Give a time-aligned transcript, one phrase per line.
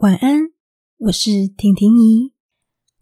[0.00, 0.50] 晚安，
[0.98, 2.34] 我是婷婷姨。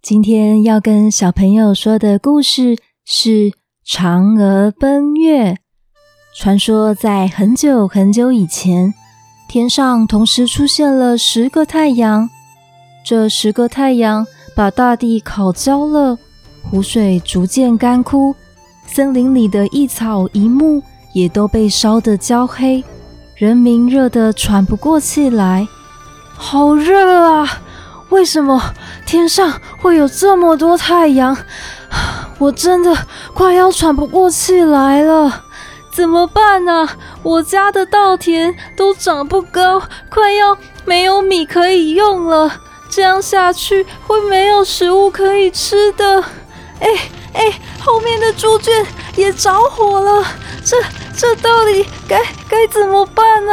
[0.01, 3.51] 今天要跟小朋友说的故事是
[3.85, 5.54] 《嫦娥奔月》。
[6.38, 8.95] 传说在很久很久以前，
[9.48, 12.30] 天上同时出现了十个太阳。
[13.05, 14.24] 这十个太阳
[14.55, 16.16] 把大地烤焦了，
[16.62, 18.37] 湖水逐渐干枯，
[18.87, 20.80] 森林里的一草一木
[21.12, 22.84] 也都被烧得焦黑，
[23.34, 25.66] 人民热得喘不过气来。
[26.37, 27.61] 好热啊！
[28.11, 28.74] 为什么
[29.06, 31.37] 天上会有这么多太阳？
[32.38, 32.97] 我真的
[33.33, 35.45] 快要喘不过气来了，
[35.91, 36.88] 怎么办呢？
[37.23, 42.60] 我家的稻田都长不高，快要没有米可以用了。
[42.91, 46.23] 这样下去会没有食物可以吃的。
[46.80, 46.88] 哎
[47.32, 50.24] 哎，后面的猪圈也着火了，
[50.65, 50.77] 这
[51.16, 53.52] 这到底该该怎么办呢？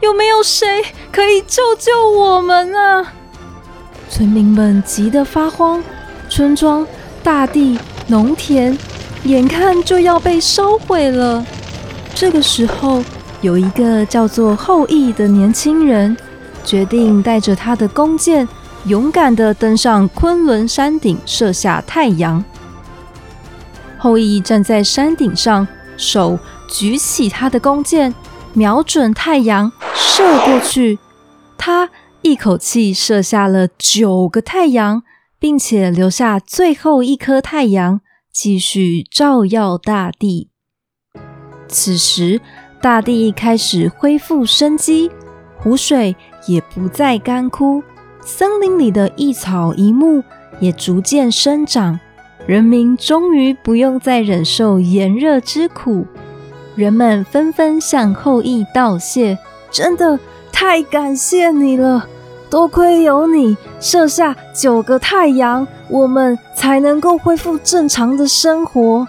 [0.00, 3.12] 有没有谁可以救救我们啊？
[4.08, 5.82] 村民们急得发慌，
[6.30, 6.86] 村庄、
[7.22, 8.76] 大地、农田，
[9.24, 11.44] 眼看就要被烧毁了。
[12.14, 13.04] 这个时候，
[13.42, 16.16] 有一个叫做后羿的年轻人，
[16.64, 18.48] 决定带着他的弓箭，
[18.86, 22.42] 勇敢地登上昆仑山顶，射下太阳。
[23.98, 25.68] 后羿站在山顶上，
[25.98, 28.14] 手举起他的弓箭，
[28.54, 29.70] 瞄准太阳。
[30.14, 30.98] 射过去，
[31.56, 31.88] 他
[32.20, 35.02] 一口气射下了九个太阳，
[35.38, 40.50] 并且留下最后一颗太阳，继续照耀大地。
[41.66, 42.42] 此时，
[42.82, 45.10] 大地开始恢复生机，
[45.56, 46.14] 湖水
[46.46, 47.82] 也不再干枯，
[48.20, 50.22] 森林里的一草一木
[50.60, 51.98] 也逐渐生长，
[52.46, 56.06] 人民终于不用再忍受炎热之苦。
[56.76, 59.38] 人们纷纷向后羿道谢。
[59.72, 60.18] 真的
[60.52, 62.06] 太感谢你了！
[62.50, 69.08] 多亏有你射下九个太阳，我们才能够恢复正常的生活。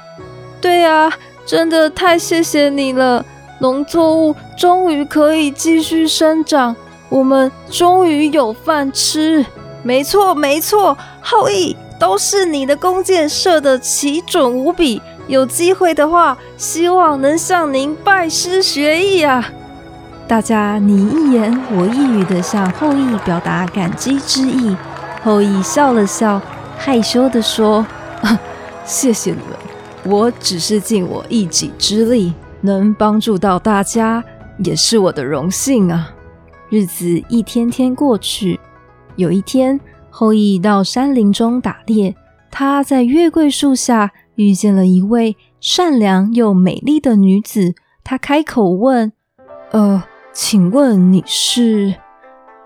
[0.62, 1.12] 对呀，
[1.46, 3.26] 真的太谢谢你了！
[3.60, 6.74] 农作物终于可以继续生长，
[7.10, 9.46] 我们终于有饭吃。
[9.84, 15.02] 没错，没错，后羿都是你的弓箭射得奇准无比。
[15.28, 19.46] 有机会的话，希望能向您拜师学艺啊！
[20.28, 24.76] 大家你一言我一语地向后羿表达感激之意。
[25.24, 26.42] 后羿笑了笑，
[26.78, 27.86] 害羞地说
[28.84, 34.24] ：“谢谢你们，我只是尽我一己之力，能帮助到大家，
[34.60, 36.10] 也是我的荣幸啊。”
[36.70, 38.60] 日子一天天过去，
[39.16, 39.80] 有一天，
[40.10, 42.16] 后羿到山林中打猎，
[42.50, 49.12] 他在月桂树下遇见了一位善良又美丽的女子，他开口问
[49.72, 50.04] ：“呃。”
[50.34, 51.94] 请问你是？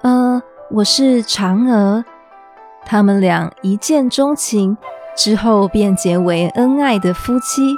[0.01, 0.41] 呃，
[0.71, 2.05] 我是嫦娥。
[2.85, 4.77] 他们俩一见钟情，
[5.17, 7.75] 之后便结为恩爱的夫妻。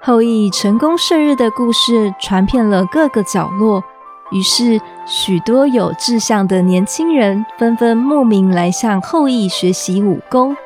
[0.00, 3.84] 后羿成功射日的故事传遍了各个角落，
[4.32, 10.56] 于是许多有志向的年轻人纷纷慕名来向后羿学习武功。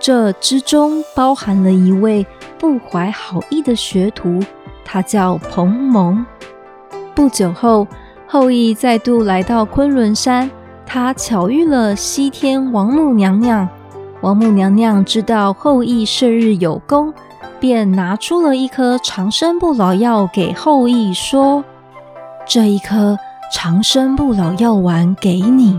[0.00, 2.26] 这之中包含了一位
[2.58, 4.40] 不怀好意的学徒，
[4.84, 6.26] 他叫彭蒙。
[7.14, 7.86] 不久后，
[8.28, 10.50] 后羿再度来到昆仑山，
[10.84, 13.68] 他巧遇了西天王母娘娘。
[14.20, 17.14] 王母娘娘知道后羿射日有功，
[17.60, 21.64] 便拿出了一颗长生不老药给后羿，说
[22.46, 23.16] ：“这一颗
[23.52, 25.78] 长生不老药丸给你，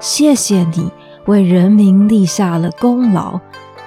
[0.00, 0.90] 谢谢你
[1.26, 3.38] 为人民立下了功劳。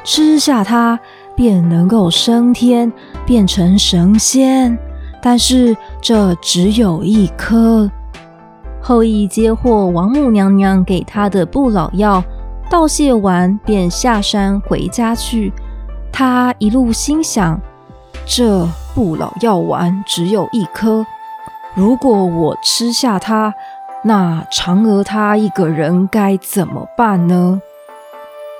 [0.06, 0.98] 吃下它，
[1.36, 2.94] 便能够升天，
[3.26, 4.78] 变成神仙。”
[5.22, 7.90] 但是这只有一颗。
[8.82, 12.24] 后羿接获王母娘娘给他的不老药，
[12.70, 15.52] 道谢完便下山回家去。
[16.12, 17.60] 他一路心想：
[18.26, 21.06] 这不老药丸只有一颗，
[21.76, 23.54] 如果我吃下它，
[24.04, 27.62] 那嫦娥她一个人该怎么办呢？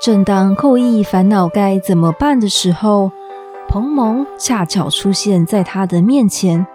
[0.02, 3.10] 正当后羿烦恼该怎么办的时候，
[3.70, 6.66] 彭蒙恰巧出现在他的面前，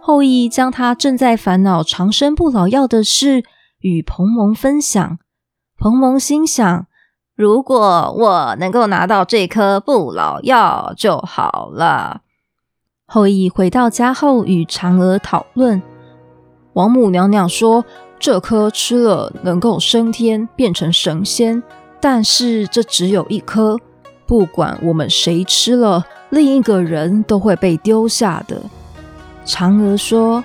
[0.00, 3.44] 后羿将他正在烦恼长生不老药的事
[3.80, 5.18] 与彭蒙分享。
[5.76, 6.86] 彭蒙心想：
[7.36, 12.22] 如果我能够拿到这颗不老药就好了。
[13.04, 15.82] 后羿回到家后与嫦娥讨论，
[16.72, 17.84] 王母娘娘说
[18.18, 21.62] 这颗吃了能够升天变成神仙，
[22.00, 23.78] 但是这只有一颗，
[24.26, 26.06] 不管我们谁吃了。
[26.30, 28.60] 另一个人都会被丢下的。
[29.46, 30.44] 嫦娥说：“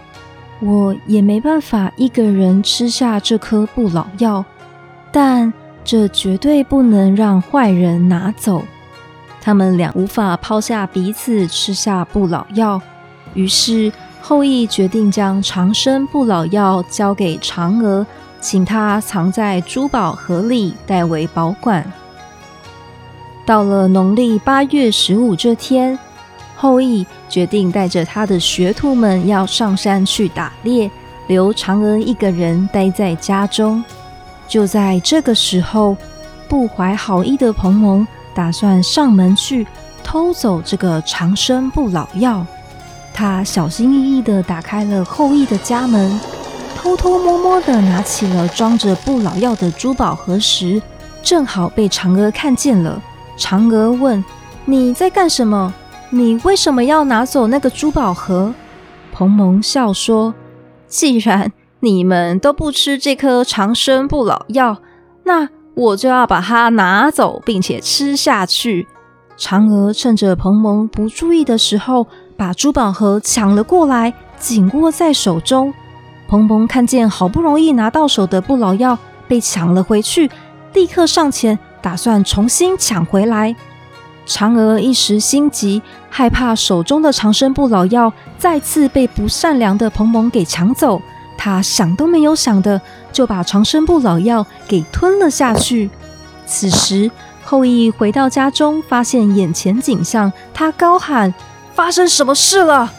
[0.61, 4.45] 我也没办法一个人吃下这颗不老药，
[5.11, 5.51] 但
[5.83, 8.63] 这绝对不能让坏人拿走。
[9.41, 12.81] 他们俩无法抛下彼此，吃下不老药。
[13.33, 13.91] 于是
[14.21, 18.07] 后羿决定将长生不老药交给嫦娥，
[18.39, 21.85] 请她藏在珠宝盒里，代为保管。
[23.45, 25.97] 到了农历八月十五这天，
[26.55, 30.89] 后羿决定带着他的学徒们要上山去打猎。
[31.27, 33.81] 留嫦娥一个人待在家中。
[34.45, 35.95] 就在这个时候，
[36.49, 39.65] 不怀好意的彭蒙打算上门去
[40.03, 42.45] 偷走这个长生不老药。
[43.13, 46.19] 他小心翼翼地打开了后羿的家门，
[46.75, 50.81] 偷偷摸摸地拿起了装着不老药的珠宝盒时，
[51.21, 53.01] 正好被嫦娥看见了。
[53.37, 54.23] 嫦娥问
[54.65, 55.73] ：“你在干什么？
[56.09, 58.53] 你为什么要拿走那个珠宝盒？”
[59.11, 60.33] 彭蒙笑说。
[60.87, 64.77] 既然你们都不吃这颗长生不老药，
[65.23, 68.87] 那我就要把它拿走，并且吃下去。
[69.35, 72.05] 嫦娥趁着彭蒙不注意的时候，
[72.37, 75.73] 把珠宝盒抢了过来，紧握在手中。
[76.27, 80.29] 彭蒙看见好不容易拿到手的不老药被抢了回去，
[80.73, 83.55] 立刻上前打算重新抢回来。
[84.25, 91.01] 嫦娥一时心急，害怕手中的长生不老药再次被不善良的彭蒙给抢走，
[91.37, 92.81] 她想都没有想的
[93.11, 95.89] 就把长生不老药给吞了下去。
[96.45, 97.11] 此时，
[97.43, 101.33] 后羿回到家中，发现眼前景象，他高喊
[101.75, 102.93] ：“发生什么事了？”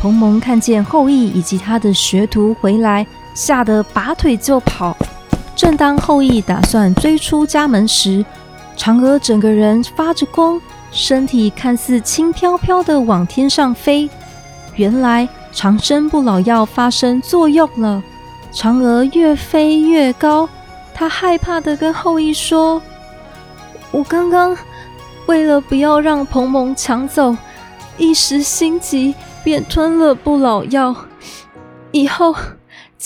[0.00, 4.96] 彭蒙看见后羿以及他的学徒回来，吓得拔腿就跑。
[5.56, 8.24] 正当后羿打算追出家门时，
[8.76, 10.60] 嫦娥整个人发着光，
[10.90, 14.10] 身体看似轻飘飘的往天上飞。
[14.74, 18.02] 原来长生不老药发生作用了。
[18.52, 20.48] 嫦娥越飞越高，
[20.92, 22.82] 她害怕的跟后羿说
[23.92, 24.56] ：“我刚刚
[25.26, 27.36] 为了不要让彭蒙抢走，
[27.96, 30.94] 一时心急便吞了不老药。
[31.92, 32.34] 以后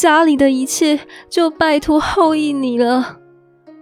[0.00, 3.16] 家里的一切就拜托后羿你了。”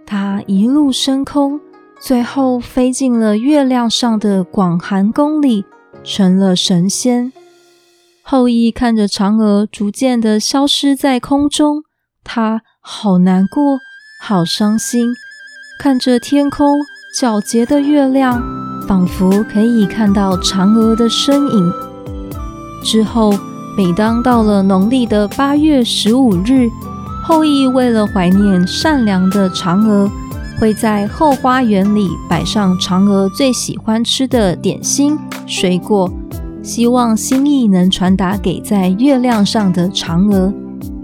[0.03, 1.61] 他一路升空。
[1.99, 5.65] 最后飞进了月亮上的广寒宫里，
[6.03, 7.33] 成了神仙。
[8.21, 11.83] 后羿看着嫦娥逐渐的消失在空中，
[12.23, 13.79] 他好难过，
[14.21, 15.11] 好伤心。
[15.79, 16.77] 看着天空
[17.19, 18.43] 皎洁的月亮，
[18.87, 21.73] 仿佛可以看到嫦娥的身影。
[22.83, 23.33] 之后，
[23.77, 26.67] 每当到了农历的八月十五日，
[27.23, 30.09] 后羿为了怀念善良的嫦娥。
[30.59, 35.15] 会在后花园里摆上嫦娥最喜欢吃的点心、
[35.45, 36.11] 水果，
[36.63, 40.51] 希望心意能传达给在月亮上的嫦娥。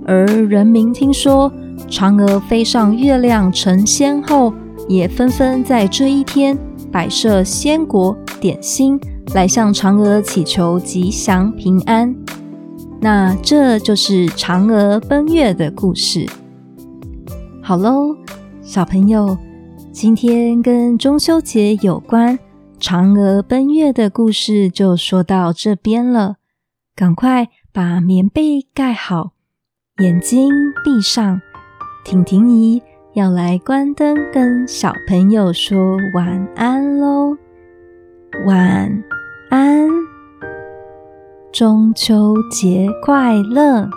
[0.08, 1.54] 而人民听说
[1.88, 4.52] 嫦娥飞上月亮成仙后，
[4.88, 6.58] 也纷纷在这一天
[6.92, 9.00] 摆设鲜果点心，
[9.36, 12.16] 来向嫦娥祈求吉祥平安。
[13.04, 16.26] 那这就是嫦娥奔月的故事。
[17.62, 18.16] 好喽。
[18.62, 19.38] 小朋友，
[19.92, 22.40] 今天跟中秋节有关
[22.80, 26.38] 嫦娥奔月的故事就说到这边了。
[26.96, 29.34] 赶快把棉被盖好，
[29.98, 30.50] 眼睛
[30.86, 31.42] 闭上。
[32.06, 32.82] 婷婷姨
[33.16, 37.36] 要来关灯，跟小朋友说晚安喽。
[38.48, 39.04] 晚
[39.50, 39.83] 安，
[41.54, 43.88] 中秋节快乐！